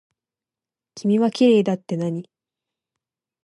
[0.95, 2.27] 君はきれいだってなに。